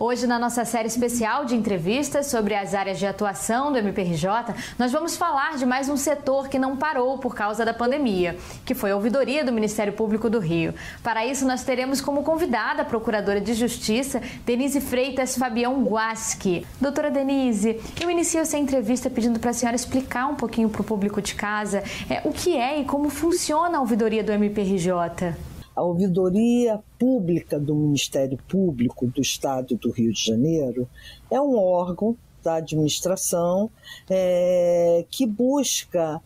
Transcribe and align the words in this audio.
Hoje, 0.00 0.28
na 0.28 0.38
nossa 0.38 0.64
série 0.64 0.86
especial 0.86 1.44
de 1.44 1.56
entrevistas 1.56 2.26
sobre 2.26 2.54
as 2.54 2.72
áreas 2.72 3.00
de 3.00 3.06
atuação 3.06 3.72
do 3.72 3.78
MPRJ, 3.78 4.54
nós 4.78 4.92
vamos 4.92 5.16
falar 5.16 5.56
de 5.56 5.66
mais 5.66 5.88
um 5.88 5.96
setor 5.96 6.48
que 6.48 6.56
não 6.56 6.76
parou 6.76 7.18
por 7.18 7.34
causa 7.34 7.64
da 7.64 7.74
pandemia, 7.74 8.38
que 8.64 8.76
foi 8.76 8.92
a 8.92 8.94
ouvidoria 8.94 9.44
do 9.44 9.52
Ministério 9.52 9.92
Público 9.92 10.30
do 10.30 10.38
Rio. 10.38 10.72
Para 11.02 11.26
isso, 11.26 11.44
nós 11.44 11.64
teremos 11.64 12.00
como 12.00 12.22
convidada 12.22 12.82
a 12.82 12.84
Procuradora 12.84 13.40
de 13.40 13.54
Justiça, 13.54 14.22
Denise 14.46 14.80
Freitas 14.80 15.36
Fabião 15.36 15.82
Guasque. 15.82 16.64
Doutora 16.80 17.10
Denise, 17.10 17.80
eu 18.00 18.08
inicio 18.08 18.40
essa 18.40 18.56
entrevista 18.56 19.10
pedindo 19.10 19.40
para 19.40 19.50
a 19.50 19.54
senhora 19.54 19.74
explicar 19.74 20.28
um 20.28 20.36
pouquinho 20.36 20.68
para 20.68 20.82
o 20.82 20.84
público 20.84 21.20
de 21.20 21.34
casa 21.34 21.82
é, 22.08 22.20
o 22.24 22.32
que 22.32 22.56
é 22.56 22.80
e 22.80 22.84
como 22.84 23.10
funciona 23.10 23.78
a 23.78 23.80
ouvidoria 23.80 24.22
do 24.22 24.30
MPRJ. 24.30 25.57
A 25.78 25.82
ouvidoria 25.84 26.82
pública 26.98 27.56
do 27.56 27.72
Ministério 27.72 28.36
Público 28.48 29.06
do 29.06 29.20
Estado 29.20 29.76
do 29.76 29.92
Rio 29.92 30.12
de 30.12 30.20
Janeiro 30.20 30.88
é 31.30 31.40
um 31.40 31.56
órgão 31.56 32.16
da 32.42 32.56
administração 32.56 33.70
é, 34.10 35.06
que 35.08 35.24
busca 35.24 36.20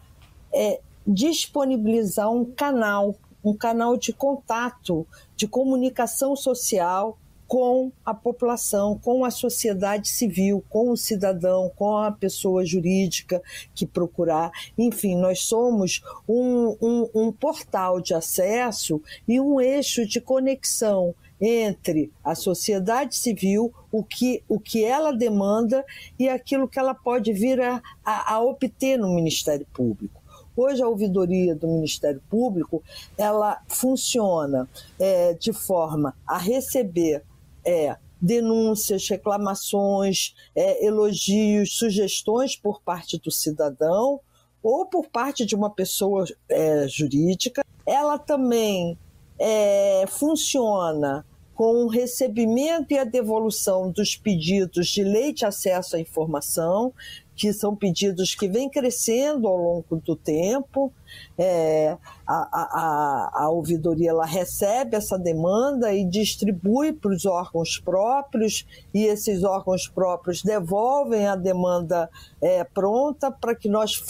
é, 0.50 0.80
disponibilizar 1.06 2.32
um 2.32 2.46
canal, 2.46 3.14
um 3.44 3.54
canal 3.54 3.94
de 3.94 4.10
contato, 4.14 5.06
de 5.36 5.46
comunicação 5.46 6.34
social 6.34 7.18
com 7.52 7.92
a 8.02 8.14
população, 8.14 8.98
com 8.98 9.26
a 9.26 9.30
sociedade 9.30 10.08
civil, 10.08 10.64
com 10.70 10.90
o 10.90 10.96
cidadão, 10.96 11.70
com 11.76 11.98
a 11.98 12.10
pessoa 12.10 12.64
jurídica 12.64 13.42
que 13.74 13.84
procurar. 13.84 14.50
Enfim, 14.78 15.16
nós 15.16 15.40
somos 15.40 16.00
um, 16.26 16.74
um, 16.80 17.10
um 17.14 17.30
portal 17.30 18.00
de 18.00 18.14
acesso 18.14 19.02
e 19.28 19.38
um 19.38 19.60
eixo 19.60 20.06
de 20.06 20.18
conexão 20.18 21.14
entre 21.38 22.10
a 22.24 22.34
sociedade 22.34 23.16
civil, 23.16 23.70
o 23.92 24.02
que, 24.02 24.42
o 24.48 24.58
que 24.58 24.82
ela 24.82 25.12
demanda 25.12 25.84
e 26.18 26.30
aquilo 26.30 26.66
que 26.66 26.78
ela 26.78 26.94
pode 26.94 27.34
vir 27.34 27.60
a, 27.60 27.82
a, 28.02 28.32
a 28.32 28.42
obter 28.42 28.96
no 28.96 29.14
Ministério 29.14 29.66
Público. 29.74 30.22
Hoje 30.56 30.82
a 30.82 30.88
ouvidoria 30.88 31.54
do 31.54 31.68
Ministério 31.68 32.22
Público 32.30 32.82
ela 33.18 33.60
funciona 33.68 34.66
é, 34.98 35.34
de 35.34 35.52
forma 35.52 36.16
a 36.26 36.38
receber 36.38 37.22
é, 37.64 37.96
denúncias, 38.20 39.08
reclamações, 39.08 40.34
é, 40.54 40.86
elogios, 40.86 41.76
sugestões 41.76 42.54
por 42.56 42.80
parte 42.82 43.18
do 43.18 43.30
cidadão 43.30 44.20
ou 44.62 44.86
por 44.86 45.08
parte 45.08 45.44
de 45.44 45.56
uma 45.56 45.70
pessoa 45.70 46.24
é, 46.48 46.86
jurídica. 46.86 47.64
Ela 47.84 48.16
também 48.18 48.96
é, 49.38 50.04
funciona 50.06 51.26
com 51.54 51.84
o 51.84 51.88
recebimento 51.88 52.92
e 52.92 52.98
a 52.98 53.04
devolução 53.04 53.90
dos 53.90 54.16
pedidos 54.16 54.88
de 54.88 55.04
lei 55.04 55.32
de 55.32 55.44
acesso 55.44 55.96
à 55.96 56.00
informação, 56.00 56.92
que 57.34 57.52
são 57.52 57.74
pedidos 57.74 58.34
que 58.34 58.48
vêm 58.48 58.68
crescendo 58.68 59.48
ao 59.48 59.56
longo 59.56 59.96
do 59.96 60.14
tempo. 60.14 60.92
É, 61.36 61.96
a, 62.26 62.34
a, 62.34 63.44
a, 63.44 63.50
ouvidoria 63.50 64.10
ela 64.10 64.26
recebe 64.26 64.96
essa 64.96 65.18
demanda 65.18 65.92
e 65.94 66.04
distribui 66.04 66.92
para 66.92 67.12
os 67.12 67.26
órgãos 67.26 67.78
próprios, 67.78 68.66
e 68.94 69.04
esses 69.04 69.42
órgãos 69.44 69.88
próprios 69.88 70.42
devolvem 70.42 71.26
a 71.26 71.36
demanda 71.36 72.08
é, 72.40 72.64
pronta 72.64 73.30
para 73.30 73.54
que 73.54 73.68
nós 73.68 74.02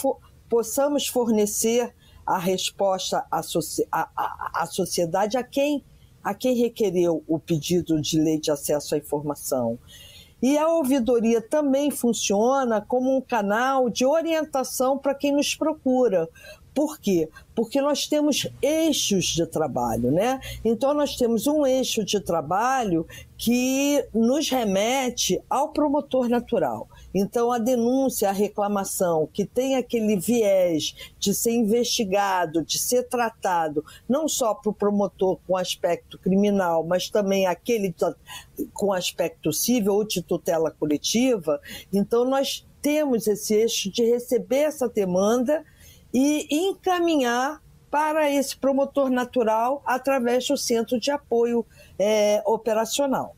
possamos 0.49 1.07
fornecer 1.07 1.93
a 2.25 2.37
resposta 2.37 3.25
à, 3.29 3.41
à, 3.91 4.61
à 4.61 4.65
sociedade 4.65 5.37
a 5.37 5.43
quem, 5.43 5.83
a 6.23 6.33
quem 6.33 6.55
requereu 6.55 7.23
o 7.27 7.37
pedido 7.37 7.99
de 8.01 8.19
lei 8.19 8.39
de 8.39 8.51
acesso 8.51 8.95
à 8.95 8.97
informação. 8.97 9.77
E 10.43 10.57
a 10.57 10.67
ouvidoria 10.67 11.41
também 11.41 11.89
funciona 11.89 12.81
como 12.81 13.15
um 13.15 13.21
canal 13.21 13.89
de 13.89 14.05
orientação 14.05 14.97
para 14.97 15.15
quem 15.15 15.31
nos 15.31 15.55
procura. 15.55 16.27
Por 16.73 16.99
quê? 16.99 17.29
Porque 17.55 17.79
nós 17.79 18.07
temos 18.07 18.47
eixos 18.61 19.25
de 19.25 19.45
trabalho, 19.45 20.11
né? 20.11 20.39
Então 20.65 20.93
nós 20.93 21.15
temos 21.15 21.45
um 21.45 21.65
eixo 21.65 22.03
de 22.03 22.19
trabalho 22.19 23.05
que 23.37 24.03
nos 24.13 24.49
remete 24.49 25.41
ao 25.49 25.73
promotor 25.73 26.29
natural. 26.29 26.87
Então, 27.13 27.51
a 27.51 27.59
denúncia, 27.59 28.29
a 28.29 28.31
reclamação, 28.31 29.29
que 29.31 29.45
tem 29.45 29.75
aquele 29.75 30.15
viés 30.15 30.95
de 31.19 31.33
ser 31.33 31.51
investigado, 31.51 32.63
de 32.63 32.79
ser 32.79 33.03
tratado, 33.03 33.85
não 34.09 34.27
só 34.27 34.55
para 34.55 34.71
o 34.71 34.73
promotor 34.73 35.37
com 35.45 35.55
aspecto 35.55 36.17
criminal, 36.17 36.83
mas 36.83 37.09
também 37.09 37.45
aquele 37.45 37.93
com 38.73 38.91
aspecto 38.91 39.53
civil 39.53 39.93
ou 39.93 40.03
de 40.03 40.21
tutela 40.21 40.71
coletiva, 40.71 41.59
então 41.91 42.25
nós 42.25 42.65
temos 42.81 43.27
esse 43.27 43.53
eixo 43.53 43.91
de 43.91 44.03
receber 44.03 44.63
essa 44.63 44.89
demanda 44.89 45.63
e 46.13 46.47
encaminhar 46.49 47.61
para 47.89 48.29
esse 48.29 48.57
promotor 48.57 49.09
natural 49.09 49.81
através 49.85 50.47
do 50.47 50.57
centro 50.57 50.99
de 50.99 51.11
apoio 51.11 51.65
é, 51.97 52.41
operacional. 52.45 53.35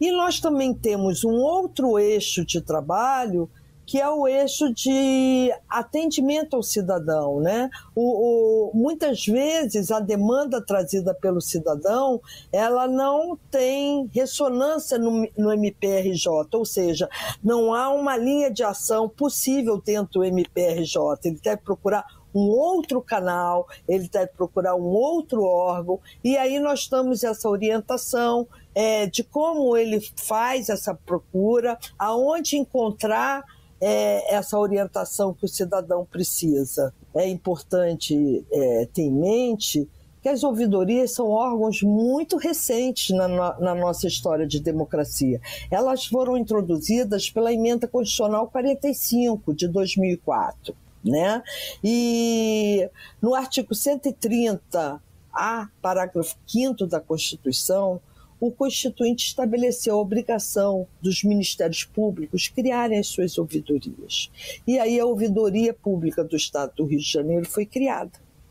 E 0.00 0.10
nós 0.10 0.40
também 0.40 0.74
temos 0.74 1.24
um 1.24 1.34
outro 1.34 1.98
eixo 1.98 2.44
de 2.44 2.60
trabalho 2.60 3.48
que 3.92 4.00
é 4.00 4.08
o 4.08 4.26
eixo 4.26 4.72
de 4.72 5.52
atendimento 5.68 6.56
ao 6.56 6.62
cidadão. 6.62 7.40
Né? 7.40 7.68
O, 7.94 8.70
o, 8.70 8.72
muitas 8.72 9.26
vezes 9.26 9.90
a 9.90 10.00
demanda 10.00 10.64
trazida 10.64 11.12
pelo 11.12 11.42
cidadão 11.42 12.18
ela 12.50 12.88
não 12.88 13.38
tem 13.50 14.08
ressonância 14.14 14.96
no, 14.96 15.28
no 15.36 15.52
MPRJ, 15.52 16.26
ou 16.54 16.64
seja, 16.64 17.06
não 17.44 17.74
há 17.74 17.90
uma 17.90 18.16
linha 18.16 18.50
de 18.50 18.64
ação 18.64 19.10
possível 19.10 19.78
dentro 19.78 20.20
do 20.20 20.24
MPRJ. 20.24 20.98
Ele 21.26 21.40
deve 21.42 21.60
procurar 21.60 22.06
um 22.34 22.48
outro 22.48 23.02
canal, 23.02 23.68
ele 23.86 24.08
deve 24.08 24.28
procurar 24.28 24.74
um 24.74 24.86
outro 24.86 25.44
órgão, 25.44 26.00
e 26.24 26.34
aí 26.38 26.58
nós 26.58 26.88
damos 26.88 27.22
essa 27.22 27.46
orientação 27.46 28.48
é, 28.74 29.04
de 29.04 29.22
como 29.22 29.76
ele 29.76 30.00
faz 30.16 30.70
essa 30.70 30.94
procura, 30.94 31.78
aonde 31.98 32.56
encontrar 32.56 33.44
é, 33.84 34.32
essa 34.32 34.56
orientação 34.56 35.34
que 35.34 35.44
o 35.44 35.48
cidadão 35.48 36.06
precisa. 36.06 36.94
É 37.12 37.26
importante 37.28 38.46
é, 38.52 38.88
ter 38.94 39.02
em 39.02 39.10
mente 39.10 39.88
que 40.22 40.28
as 40.28 40.44
ouvidorias 40.44 41.10
são 41.12 41.28
órgãos 41.28 41.82
muito 41.82 42.36
recentes 42.36 43.10
na, 43.10 43.26
na, 43.26 43.74
nossa 43.74 44.06
história 44.06 44.46
de 44.46 44.60
democracia. 44.60 45.40
Elas 45.68 46.06
foram 46.06 46.38
introduzidas 46.38 47.28
pela 47.28 47.52
Emenda 47.52 47.88
Constitucional 47.88 48.46
45 48.46 49.52
de 49.52 49.66
2004. 49.66 50.76
Né? 51.04 51.42
E 51.82 52.88
no 53.20 53.34
artigo 53.34 53.74
130, 53.74 55.02
A, 55.32 55.68
parágrafo 55.82 56.36
5 56.46 56.86
da 56.86 57.00
Constituição, 57.00 58.00
o 58.42 58.50
Constituinte 58.50 59.24
estabeleceu 59.24 59.94
a 59.94 60.00
obrigação 60.00 60.88
dos 61.00 61.22
ministérios 61.22 61.84
públicos 61.84 62.48
criarem 62.48 62.98
as 62.98 63.06
suas 63.06 63.38
ouvidorias. 63.38 64.32
E 64.66 64.80
aí 64.80 64.98
a 64.98 65.06
Ouvidoria 65.06 65.72
Pública 65.72 66.24
do 66.24 66.34
Estado 66.34 66.72
do 66.74 66.84
Rio 66.84 66.98
de 66.98 67.08
Janeiro 67.08 67.48
foi 67.48 67.64
criada 67.64 68.10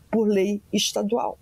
por 0.10 0.30
lei 0.30 0.62
estadual. 0.72 1.38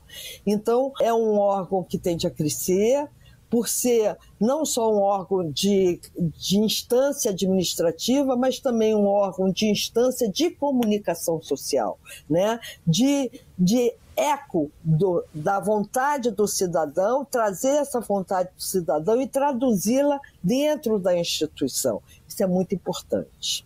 Então, 0.48 0.92
é 1.00 1.14
um 1.14 1.38
órgão 1.38 1.84
que 1.84 2.00
tende 2.00 2.26
a 2.26 2.32
crescer, 2.32 3.08
por 3.52 3.70
ser 3.70 4.18
não 4.40 4.66
só 4.66 4.92
um 4.92 5.00
órgão 5.00 5.52
de, 5.52 6.00
de 6.36 6.58
instância 6.58 7.30
administrativa, 7.30 8.36
mas 8.36 8.60
também 8.60 8.96
um 8.96 9.06
órgão 9.06 9.52
de 9.52 9.68
instância 9.68 10.28
de 10.28 10.50
comunicação 10.50 11.40
social, 11.40 12.00
né? 12.28 12.60
de, 12.86 13.30
de 13.58 13.94
eco 14.20 14.70
do, 14.84 15.24
da 15.34 15.60
vontade 15.60 16.30
do 16.32 16.48
cidadão, 16.48 17.24
trazer 17.24 17.78
essa 17.78 18.02
vontade 18.02 18.50
do 18.56 18.62
cidadão 18.62 19.22
e 19.22 19.28
traduzi-la 19.28 20.20
dentro 20.44 21.00
da 21.00 21.18
instituição. 21.18 22.02
Isso 22.28 22.44
é 22.44 22.48
muito 22.48 22.76
importante. 22.76 23.66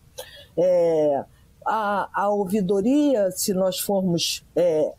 É, 0.56 1.24
a, 1.66 2.08
a 2.12 2.28
ouvidoria, 2.28 3.30
se 3.32 3.52
nós 3.52 3.80
formos 3.80 4.44
é, 4.54 4.94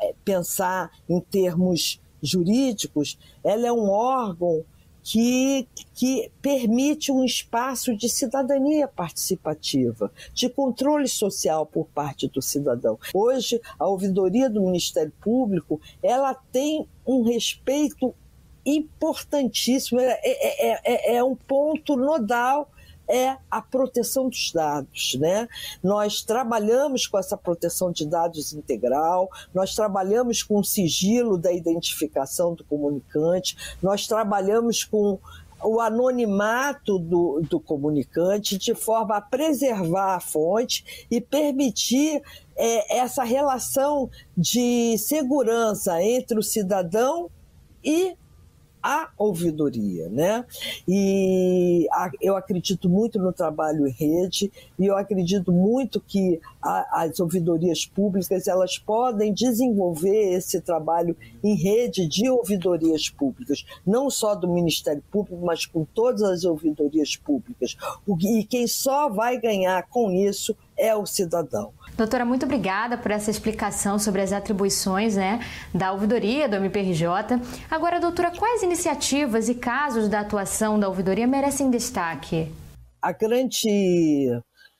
é 0.00 0.14
pensar 0.24 0.90
em 1.08 1.20
termos 1.20 2.00
jurídicos, 2.22 3.18
ela 3.44 3.66
é 3.66 3.72
um 3.72 3.88
órgão 3.88 4.64
que, 5.06 5.68
que 5.94 6.32
permite 6.42 7.12
um 7.12 7.24
espaço 7.24 7.96
de 7.96 8.08
cidadania 8.08 8.88
participativa, 8.88 10.10
de 10.34 10.48
controle 10.48 11.06
social 11.06 11.64
por 11.64 11.86
parte 11.86 12.26
do 12.26 12.42
cidadão. 12.42 12.98
Hoje, 13.14 13.60
a 13.78 13.86
ouvidoria 13.86 14.50
do 14.50 14.60
Ministério 14.62 15.12
Público, 15.20 15.80
ela 16.02 16.34
tem 16.34 16.88
um 17.06 17.22
respeito 17.22 18.12
importantíssimo, 18.66 20.00
é, 20.00 20.18
é, 20.24 20.80
é, 20.84 21.16
é 21.18 21.22
um 21.22 21.36
ponto 21.36 21.94
nodal 21.94 22.68
é 23.08 23.36
a 23.50 23.60
proteção 23.62 24.28
dos 24.28 24.52
dados. 24.52 25.16
Né? 25.18 25.48
Nós 25.82 26.22
trabalhamos 26.22 27.06
com 27.06 27.18
essa 27.18 27.36
proteção 27.36 27.90
de 27.90 28.06
dados 28.06 28.52
integral, 28.52 29.28
nós 29.54 29.74
trabalhamos 29.74 30.42
com 30.42 30.58
o 30.58 30.64
sigilo 30.64 31.38
da 31.38 31.52
identificação 31.52 32.54
do 32.54 32.64
comunicante, 32.64 33.56
nós 33.82 34.06
trabalhamos 34.06 34.84
com 34.84 35.18
o 35.62 35.80
anonimato 35.80 36.98
do, 36.98 37.40
do 37.48 37.58
comunicante 37.58 38.58
de 38.58 38.74
forma 38.74 39.16
a 39.16 39.20
preservar 39.20 40.16
a 40.16 40.20
fonte 40.20 41.06
e 41.10 41.20
permitir 41.20 42.22
é, 42.54 42.98
essa 42.98 43.24
relação 43.24 44.10
de 44.36 44.98
segurança 44.98 46.02
entre 46.02 46.38
o 46.38 46.42
cidadão 46.42 47.30
e 47.82 48.16
a 48.86 49.10
ouvidoria, 49.18 50.08
né? 50.08 50.44
E 50.86 51.88
a, 51.90 52.08
eu 52.20 52.36
acredito 52.36 52.88
muito 52.88 53.18
no 53.18 53.32
trabalho 53.32 53.84
em 53.84 53.90
rede 53.90 54.52
e 54.78 54.86
eu 54.86 54.96
acredito 54.96 55.50
muito 55.50 56.00
que 56.00 56.40
a, 56.62 57.02
as 57.02 57.18
ouvidorias 57.18 57.84
públicas 57.84 58.46
elas 58.46 58.78
podem 58.78 59.34
desenvolver 59.34 60.34
esse 60.34 60.60
trabalho 60.60 61.16
em 61.42 61.56
rede 61.56 62.06
de 62.06 62.30
ouvidorias 62.30 63.10
públicas, 63.10 63.66
não 63.84 64.08
só 64.08 64.36
do 64.36 64.46
Ministério 64.46 65.02
Público, 65.10 65.44
mas 65.44 65.66
com 65.66 65.84
todas 65.84 66.22
as 66.22 66.44
ouvidorias 66.44 67.16
públicas. 67.16 67.76
O, 68.06 68.16
e 68.20 68.44
quem 68.44 68.68
só 68.68 69.08
vai 69.08 69.36
ganhar 69.40 69.82
com 69.88 70.12
isso 70.12 70.56
é 70.76 70.94
o 70.94 71.04
cidadão. 71.04 71.72
Doutora, 71.96 72.26
muito 72.26 72.44
obrigada 72.44 72.98
por 72.98 73.10
essa 73.10 73.30
explicação 73.30 73.98
sobre 73.98 74.20
as 74.20 74.30
atribuições 74.30 75.16
né, 75.16 75.40
da 75.72 75.92
ouvidoria 75.92 76.46
do 76.46 76.56
MPRJ. 76.56 77.08
Agora, 77.70 77.98
doutora, 77.98 78.30
quais 78.30 78.62
iniciativas 78.62 79.48
e 79.48 79.54
casos 79.54 80.06
da 80.06 80.20
atuação 80.20 80.78
da 80.78 80.88
ouvidoria 80.88 81.26
merecem 81.26 81.70
destaque? 81.70 82.52
A 83.00 83.12
grande 83.12 84.28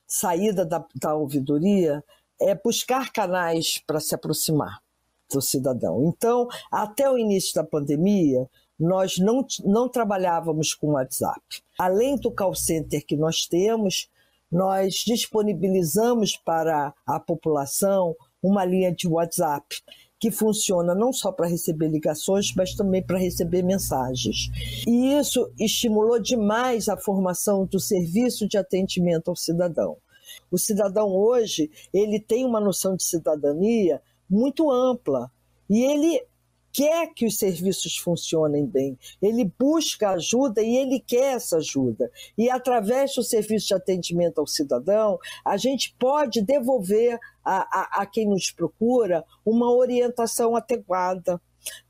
saída 0.07 0.67
da, 0.67 0.85
da 0.95 1.15
ouvidoria 1.15 2.05
é 2.39 2.55
buscar 2.55 3.11
canais 3.11 3.83
para 3.87 3.99
se 3.99 4.15
aproximar 4.15 4.79
do 5.33 5.41
cidadão. 5.41 6.05
Então, 6.05 6.47
até 6.71 7.11
o 7.11 7.17
início 7.17 7.55
da 7.55 7.65
pandemia, 7.65 8.47
nós 8.79 9.17
não, 9.17 9.45
não 9.65 9.89
trabalhávamos 9.89 10.75
com 10.75 10.93
WhatsApp. 10.93 11.41
Além 11.79 12.17
do 12.17 12.31
call 12.31 12.55
center 12.55 13.05
que 13.07 13.17
nós 13.17 13.47
temos, 13.47 14.11
nós 14.57 14.95
disponibilizamos 15.07 16.35
para 16.35 16.95
a 17.07 17.21
população 17.21 18.17
uma 18.43 18.65
linha 18.65 18.91
de 18.91 19.07
WhatsApp 19.07 19.67
que 20.19 20.31
funciona 20.31 20.95
não 20.95 21.13
só 21.13 21.31
para 21.31 21.47
receber 21.47 21.89
ligações, 21.89 22.55
mas 22.57 22.75
também 22.75 23.05
para 23.05 23.19
receber 23.19 23.63
mensagens. 23.63 24.49
E 24.87 25.13
isso 25.13 25.53
estimulou 25.61 26.19
demais 26.19 26.89
a 26.89 26.97
formação 26.97 27.67
do 27.67 27.79
serviço 27.79 28.49
de 28.49 28.57
atendimento 28.57 29.29
ao 29.29 29.37
cidadão. 29.37 29.99
O 30.51 30.57
cidadão 30.57 31.15
hoje, 31.15 31.71
ele 31.93 32.19
tem 32.19 32.47
uma 32.47 32.59
noção 32.59 32.97
de 32.97 33.05
cidadania 33.05 34.01
muito 34.29 34.71
ampla 34.71 35.31
e 35.69 35.85
ele 35.85 36.25
quer 36.77 37.15
que 37.15 37.25
os 37.25 37.39
serviços 37.39 37.97
funcionem 37.97 38.67
bem, 38.67 38.99
ele 39.23 39.51
busca 39.59 40.11
ajuda 40.11 40.61
e 40.61 40.77
ele 40.77 41.01
quer 41.01 41.37
essa 41.37 41.57
ajuda. 41.57 42.11
E 42.37 42.51
através 42.51 43.15
do 43.15 43.23
serviço 43.23 43.69
de 43.69 43.75
atendimento 43.75 44.39
ao 44.39 44.47
cidadão, 44.47 45.19
a 45.43 45.57
gente 45.57 45.97
pode 45.99 46.43
devolver 46.43 47.19
a, 47.43 48.01
a, 48.01 48.03
a 48.03 48.07
quem 48.07 48.29
nos 48.29 48.51
procura 48.51 49.25
uma 49.43 49.75
orientação 49.75 50.55
adequada 50.55 51.41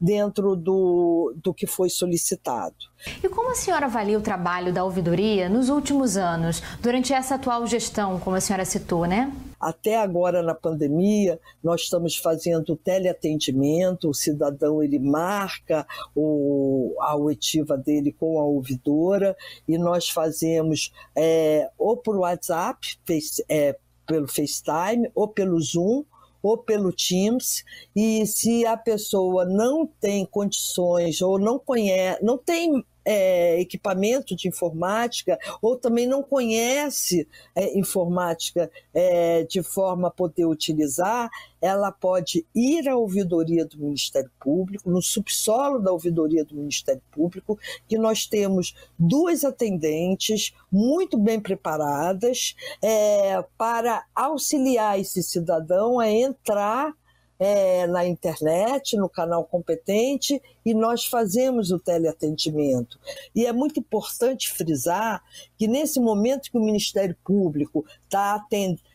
dentro 0.00 0.56
do, 0.56 1.34
do 1.37 1.55
que 1.55 1.67
foi 1.67 1.88
solicitado. 1.88 2.75
E 3.23 3.28
como 3.28 3.50
a 3.50 3.55
senhora 3.55 3.87
avalia 3.87 4.19
o 4.19 4.23
trabalho 4.23 4.73
da 4.73 4.82
ouvidoria 4.84 5.49
nos 5.49 5.69
últimos 5.69 6.17
anos, 6.17 6.62
durante 6.81 7.12
essa 7.12 7.34
atual 7.34 7.67
gestão, 7.67 8.19
como 8.19 8.37
a 8.37 8.40
senhora 8.40 8.64
citou, 8.64 9.06
né? 9.06 9.32
Até 9.61 9.96
agora 9.96 10.43
na 10.43 10.55
pandemia, 10.55 11.40
nós 11.62 11.82
estamos 11.82 12.17
fazendo 12.17 12.76
teleatendimento, 12.76 14.11
o 14.11 14.14
cidadão 14.14 14.82
ele 14.82 14.99
marca 14.99 15.87
o, 16.14 16.94
a 17.00 17.17
oitiva 17.17 17.76
dele 17.76 18.12
com 18.12 18.38
a 18.38 18.44
ouvidora 18.44 19.37
e 19.67 19.78
nós 19.78 20.08
fazemos 20.08 20.93
é, 21.17 21.70
ou 21.78 21.96
por 21.96 22.17
WhatsApp, 22.17 22.99
face, 23.06 23.44
é, 23.49 23.76
pelo 24.06 24.28
FaceTime 24.28 25.11
ou 25.14 25.26
pelo 25.28 25.61
Zoom, 25.61 26.05
ou 26.46 26.58
pelo 26.58 26.93
Teams, 26.93 27.64
e 27.94 28.26
se 28.26 28.64
a 28.64 28.76
pessoa 28.76 29.44
não 29.44 29.87
tem 29.87 30.25
condições 30.25 31.20
ou 31.20 31.38
não 31.38 31.58
conhece, 31.58 32.22
não 32.22 32.38
tem 32.38 32.84
é, 33.06 33.61
equipamento 33.61 34.35
de 34.35 34.49
informática 34.49 35.38
ou 35.62 35.76
também 35.76 36.06
não 36.06 36.23
conhece 36.23 37.29
é, 37.55 37.79
informática 37.79 38.69
é, 38.93 39.44
de 39.44 39.62
forma 39.62 40.08
a 40.08 40.11
poder 40.11 40.47
utilizar, 40.47 41.31
ela 41.61 41.93
pode 41.93 42.44
ir 42.55 42.88
à 42.88 42.97
ouvidoria 42.97 43.64
do 43.64 43.79
Ministério 43.79 44.31
Público, 44.41 44.91
no 44.91 45.00
subsolo 45.00 45.79
da 45.79 45.93
ouvidoria 45.93 46.44
do 46.44 46.56
Ministério 46.56 47.03
Público, 47.11 47.58
que 47.88 47.97
nós 47.97 48.26
temos 48.26 48.75
duas 48.99 49.44
atendentes 49.44 50.52
muito 50.70 51.17
bem 51.17 51.41
preparadas 51.41 52.56
é, 52.82 53.43
para 53.56 54.05
auxiliar 54.14 54.99
esse 54.99 55.23
cidadão 55.23 56.00
a 56.00 56.11
entrar 56.11 56.93
é, 57.38 57.87
na 57.87 58.06
internet, 58.06 58.97
no 58.97 59.09
canal 59.09 59.44
competente, 59.44 60.41
e 60.65 60.75
nós 60.75 61.05
fazemos 61.05 61.71
o 61.71 61.79
teleatendimento. 61.79 62.99
E 63.35 63.47
é 63.47 63.53
muito 63.53 63.81
importante 63.81 64.50
frisar 64.50 65.23
que 65.56 65.69
nesse 65.69 66.00
momento 66.00 66.50
que 66.50 66.59
o 66.59 66.65
Ministério 66.65 67.17
Público 67.25 67.85
está 68.05 68.44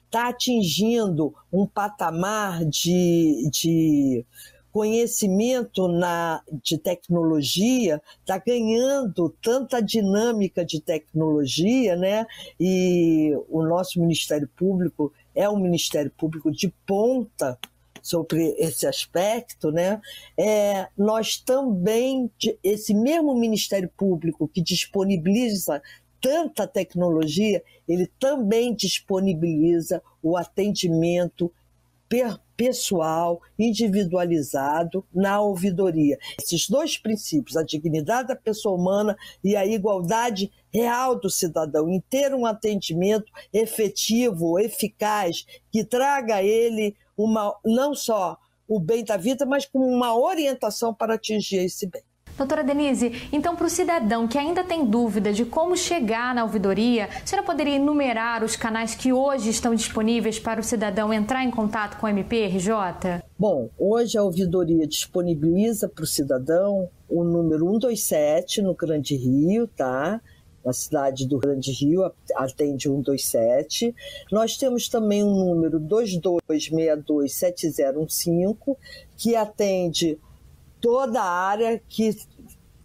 tá 0.09 0.29
atingindo 0.29 1.33
um 1.51 1.65
patamar 1.65 2.65
de, 2.65 3.49
de 3.51 4.25
conhecimento 4.71 5.87
na, 5.87 6.41
de 6.63 6.77
tecnologia 6.77 8.01
está 8.19 8.37
ganhando 8.37 9.29
tanta 9.41 9.81
dinâmica 9.81 10.65
de 10.65 10.79
tecnologia, 10.79 11.95
né? 11.95 12.25
E 12.59 13.37
o 13.49 13.63
nosso 13.63 13.99
Ministério 13.99 14.49
Público 14.55 15.11
é 15.35 15.49
um 15.49 15.59
Ministério 15.59 16.11
Público 16.17 16.51
de 16.51 16.73
ponta 16.85 17.59
sobre 18.01 18.55
esse 18.57 18.87
aspecto, 18.87 19.71
né? 19.71 20.01
É, 20.37 20.87
nós 20.97 21.37
também, 21.37 22.29
esse 22.63 22.93
mesmo 22.93 23.35
Ministério 23.35 23.89
Público 23.95 24.47
que 24.47 24.61
disponibiliza 24.61 25.81
tanta 26.19 26.67
tecnologia, 26.67 27.63
ele 27.87 28.07
também 28.19 28.73
disponibiliza 28.75 30.01
o 30.21 30.37
atendimento 30.37 31.51
pessoal, 32.55 33.41
individualizado 33.57 35.03
na 35.13 35.41
ouvidoria. 35.41 36.19
Esses 36.37 36.69
dois 36.69 36.97
princípios, 36.97 37.55
a 37.57 37.63
dignidade 37.63 38.27
da 38.27 38.35
pessoa 38.35 38.75
humana 38.75 39.17
e 39.43 39.55
a 39.55 39.65
igualdade 39.65 40.51
real 40.71 41.19
do 41.19 41.29
cidadão, 41.29 41.89
em 41.89 41.99
ter 42.01 42.35
um 42.35 42.45
atendimento 42.45 43.31
efetivo, 43.51 44.59
eficaz, 44.59 45.45
que 45.71 45.83
traga 45.83 46.35
a 46.35 46.43
ele 46.43 46.95
uma, 47.23 47.55
não 47.65 47.93
só 47.93 48.37
o 48.67 48.79
bem 48.79 49.03
da 49.03 49.17
vida, 49.17 49.45
mas 49.45 49.65
com 49.65 49.79
uma 49.79 50.15
orientação 50.15 50.93
para 50.93 51.15
atingir 51.15 51.57
esse 51.57 51.87
bem. 51.87 52.01
Doutora 52.37 52.63
Denise, 52.63 53.27
então 53.31 53.55
para 53.55 53.67
o 53.67 53.69
cidadão 53.69 54.27
que 54.27 54.37
ainda 54.37 54.63
tem 54.63 54.85
dúvida 54.85 55.31
de 55.31 55.45
como 55.45 55.75
chegar 55.75 56.33
na 56.33 56.43
ouvidoria, 56.43 57.05
a 57.05 57.27
senhora 57.27 57.45
poderia 57.45 57.75
enumerar 57.75 58.43
os 58.43 58.55
canais 58.55 58.95
que 58.95 59.13
hoje 59.13 59.49
estão 59.49 59.75
disponíveis 59.75 60.39
para 60.39 60.59
o 60.59 60.63
cidadão 60.63 61.13
entrar 61.13 61.43
em 61.43 61.51
contato 61.51 61.99
com 61.99 62.07
o 62.07 62.09
MPRJ? 62.09 63.21
Bom, 63.37 63.69
hoje 63.77 64.17
a 64.17 64.23
ouvidoria 64.23 64.87
disponibiliza 64.87 65.87
para 65.87 66.03
o 66.03 66.07
cidadão 66.07 66.89
o 67.07 67.23
número 67.23 67.65
127 67.65 68.61
no 68.61 68.73
Grande 68.73 69.15
Rio, 69.15 69.67
tá? 69.67 70.21
Na 70.63 70.71
cidade 70.73 71.27
do 71.27 71.39
Grande 71.39 71.71
Rio, 71.71 72.03
atende 72.35 72.83
127. 72.83 73.95
Nós 74.31 74.55
temos 74.57 74.87
também 74.87 75.23
um 75.23 75.35
número 75.35 75.79
22627015, 75.79 78.77
que 79.17 79.35
atende 79.35 80.19
toda 80.79 81.19
a 81.21 81.29
área 81.29 81.81
que, 81.87 82.15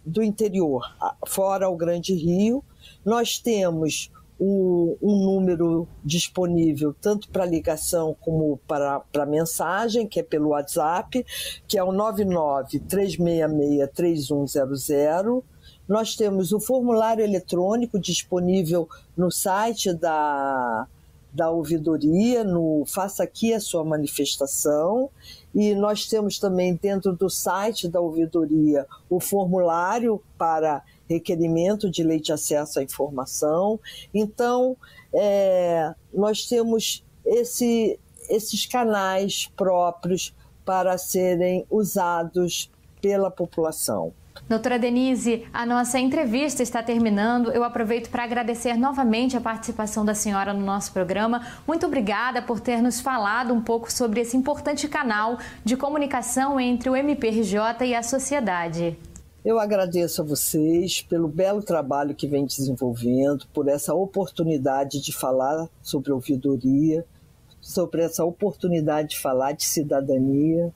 do 0.05 0.23
interior, 0.23 0.83
fora 1.25 1.67
o 1.69 1.75
Grande 1.75 2.13
Rio. 2.13 2.63
Nós 3.05 3.39
temos 3.39 4.11
um, 4.39 4.95
um 5.01 5.15
número 5.25 5.87
disponível 6.03 6.95
tanto 7.01 7.29
para 7.29 7.45
ligação 7.45 8.15
como 8.21 8.59
para, 8.67 8.99
para 8.99 9.25
mensagem, 9.25 10.07
que 10.07 10.19
é 10.19 10.23
pelo 10.23 10.49
WhatsApp, 10.49 11.25
que 11.67 11.77
é 11.77 11.83
o 11.83 11.91
99 11.91 12.79
366 12.79 13.89
3100 13.93 15.43
nós 15.87 16.15
temos 16.15 16.51
o 16.51 16.59
formulário 16.59 17.23
eletrônico 17.23 17.97
disponível 17.97 18.89
no 19.15 19.31
site 19.31 19.93
da, 19.93 20.85
da 21.31 21.49
ouvidoria, 21.49 22.43
no 22.43 22.83
Faça 22.85 23.23
Aqui 23.23 23.53
a 23.53 23.59
Sua 23.59 23.85
Manifestação. 23.85 25.09
E 25.55 25.73
nós 25.73 26.05
temos 26.05 26.39
também 26.39 26.75
dentro 26.75 27.13
do 27.13 27.29
site 27.29 27.87
da 27.87 28.01
ouvidoria 28.01 28.85
o 29.09 29.19
formulário 29.19 30.21
para 30.37 30.83
requerimento 31.07 31.89
de 31.89 32.03
lei 32.03 32.19
de 32.19 32.31
acesso 32.31 32.79
à 32.79 32.83
informação. 32.83 33.79
Então, 34.13 34.77
é, 35.13 35.93
nós 36.13 36.47
temos 36.47 37.03
esse, 37.25 37.99
esses 38.29 38.65
canais 38.65 39.49
próprios 39.55 40.33
para 40.65 40.97
serem 40.97 41.65
usados 41.69 42.69
pela 43.01 43.31
população 43.31 44.13
Doutora 44.47 44.79
Denise, 44.79 45.45
a 45.51 45.65
nossa 45.65 45.99
entrevista 45.99 46.63
está 46.63 46.81
terminando. 46.81 47.51
Eu 47.51 47.63
aproveito 47.63 48.09
para 48.09 48.23
agradecer 48.23 48.77
novamente 48.77 49.35
a 49.35 49.41
participação 49.41 50.05
da 50.05 50.13
senhora 50.13 50.53
no 50.53 50.65
nosso 50.65 50.93
programa. 50.93 51.45
Muito 51.67 51.85
obrigada 51.85 52.41
por 52.41 52.61
ter 52.61 52.81
nos 52.81 53.01
falado 53.01 53.53
um 53.53 53.61
pouco 53.61 53.91
sobre 53.91 54.21
esse 54.21 54.37
importante 54.37 54.87
canal 54.87 55.37
de 55.65 55.75
comunicação 55.75 56.57
entre 56.59 56.89
o 56.89 56.95
MPRJ 56.95 57.85
e 57.85 57.95
a 57.95 58.01
sociedade. 58.01 58.97
Eu 59.47 59.61
agradeço 59.61 60.21
a 60.21 60.25
vocês 60.25 61.01
pelo 61.01 61.29
belo 61.29 61.63
trabalho 61.63 62.13
que 62.13 62.27
vem 62.27 62.45
desenvolvendo, 62.45 63.47
por 63.53 63.69
essa 63.69 63.93
oportunidade 63.93 64.99
de 64.99 65.13
falar 65.13 65.69
sobre 65.81 66.11
ouvidoria, 66.11 67.05
sobre 67.61 68.01
essa 68.01 68.25
oportunidade 68.25 69.11
de 69.11 69.17
falar 69.17 69.53
de 69.53 69.63
cidadania 69.63 70.73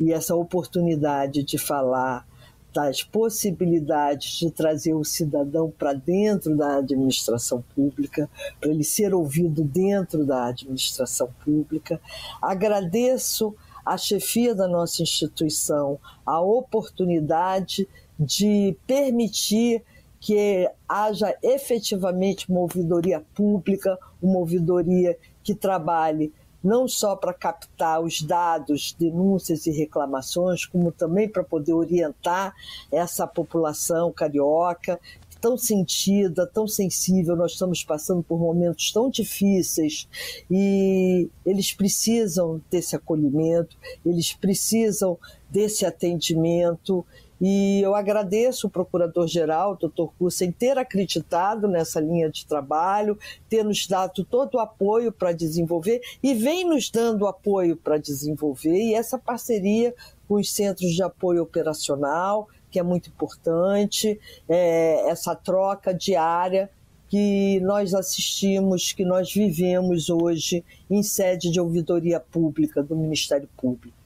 e 0.00 0.12
essa 0.12 0.34
oportunidade 0.34 1.44
de 1.44 1.56
falar 1.56 2.26
das 2.74 3.00
possibilidades 3.00 4.40
de 4.40 4.50
trazer 4.50 4.94
o 4.94 5.04
cidadão 5.04 5.70
para 5.70 5.92
dentro 5.92 6.56
da 6.56 6.78
administração 6.78 7.62
pública, 7.76 8.28
para 8.60 8.70
ele 8.70 8.82
ser 8.82 9.14
ouvido 9.14 9.62
dentro 9.62 10.26
da 10.26 10.46
administração 10.46 11.28
pública. 11.44 12.00
Agradeço 12.42 13.54
à 13.84 13.96
chefia 13.96 14.54
da 14.54 14.68
nossa 14.68 15.02
instituição 15.02 15.98
a 16.24 16.40
oportunidade 16.40 17.88
de 18.18 18.76
permitir 18.86 19.82
que 20.20 20.70
haja 20.86 21.34
efetivamente 21.42 22.50
uma 22.50 22.60
ouvidoria 22.60 23.24
pública, 23.34 23.98
uma 24.22 24.38
ouvidoria 24.38 25.16
que 25.42 25.54
trabalhe 25.54 26.32
não 26.62 26.86
só 26.86 27.16
para 27.16 27.32
captar 27.32 28.02
os 28.02 28.20
dados, 28.20 28.94
denúncias 28.98 29.66
e 29.66 29.70
reclamações, 29.70 30.66
como 30.66 30.92
também 30.92 31.26
para 31.26 31.42
poder 31.42 31.72
orientar 31.72 32.54
essa 32.92 33.26
população 33.26 34.12
carioca 34.12 35.00
tão 35.40 35.56
sentida, 35.56 36.46
tão 36.46 36.66
sensível, 36.68 37.34
nós 37.34 37.52
estamos 37.52 37.82
passando 37.82 38.22
por 38.22 38.38
momentos 38.38 38.92
tão 38.92 39.08
difíceis 39.08 40.08
e 40.50 41.28
eles 41.44 41.72
precisam 41.72 42.60
desse 42.70 42.94
acolhimento, 42.94 43.76
eles 44.04 44.32
precisam 44.32 45.18
desse 45.48 45.84
atendimento. 45.86 47.04
E 47.40 47.80
eu 47.80 47.94
agradeço 47.94 48.66
o 48.66 48.70
Procurador-Geral, 48.70 49.74
doutor 49.74 50.12
Cussen, 50.18 50.52
ter 50.52 50.76
acreditado 50.76 51.66
nessa 51.66 51.98
linha 51.98 52.28
de 52.28 52.46
trabalho, 52.46 53.18
ter 53.48 53.64
nos 53.64 53.86
dado 53.86 54.22
todo 54.24 54.56
o 54.56 54.60
apoio 54.60 55.10
para 55.10 55.32
desenvolver 55.32 56.02
e 56.22 56.34
vem 56.34 56.68
nos 56.68 56.90
dando 56.90 57.26
apoio 57.26 57.76
para 57.76 57.96
desenvolver, 57.96 58.76
e 58.76 58.94
essa 58.94 59.18
parceria 59.18 59.94
com 60.28 60.34
os 60.34 60.52
centros 60.52 60.90
de 60.90 61.02
apoio 61.02 61.42
operacional, 61.42 62.46
que 62.70 62.78
é 62.78 62.82
muito 62.82 63.08
importante, 63.08 64.18
é, 64.48 65.10
essa 65.10 65.34
troca 65.34 65.92
diária 65.92 66.70
que 67.08 67.58
nós 67.60 67.92
assistimos, 67.92 68.92
que 68.92 69.04
nós 69.04 69.34
vivemos 69.34 70.08
hoje 70.08 70.64
em 70.88 71.02
sede 71.02 71.50
de 71.50 71.60
ouvidoria 71.60 72.20
pública 72.20 72.82
do 72.82 72.94
Ministério 72.94 73.48
Público. 73.56 73.99